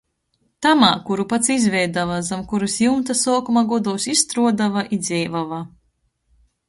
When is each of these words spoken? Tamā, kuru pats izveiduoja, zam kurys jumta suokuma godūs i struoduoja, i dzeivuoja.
Tamā, 0.65 0.87
kuru 1.09 1.25
pats 1.33 1.51
izveiduoja, 1.55 2.17
zam 2.29 2.41
kurys 2.53 2.77
jumta 2.85 3.17
suokuma 3.21 3.63
godūs 3.75 4.09
i 4.15 4.17
struoduoja, 4.23 4.85
i 4.99 5.01
dzeivuoja. 5.07 5.61